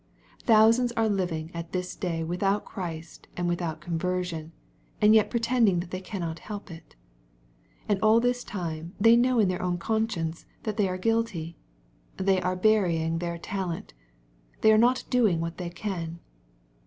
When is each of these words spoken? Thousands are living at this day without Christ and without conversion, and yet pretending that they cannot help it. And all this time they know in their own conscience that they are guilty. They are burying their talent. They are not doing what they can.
Thousands 0.45 0.91
are 0.93 1.07
living 1.07 1.51
at 1.53 1.73
this 1.73 1.95
day 1.95 2.23
without 2.23 2.65
Christ 2.65 3.27
and 3.37 3.47
without 3.47 3.81
conversion, 3.81 4.51
and 4.99 5.13
yet 5.13 5.29
pretending 5.29 5.79
that 5.79 5.91
they 5.91 6.01
cannot 6.01 6.39
help 6.39 6.71
it. 6.71 6.95
And 7.87 7.99
all 8.01 8.19
this 8.19 8.43
time 8.43 8.95
they 8.99 9.15
know 9.15 9.37
in 9.37 9.47
their 9.47 9.61
own 9.61 9.77
conscience 9.77 10.47
that 10.63 10.75
they 10.77 10.89
are 10.89 10.97
guilty. 10.97 11.55
They 12.17 12.41
are 12.41 12.55
burying 12.55 13.19
their 13.19 13.37
talent. 13.37 13.93
They 14.61 14.71
are 14.73 14.75
not 14.79 15.03
doing 15.11 15.39
what 15.39 15.59
they 15.59 15.69
can. 15.69 16.17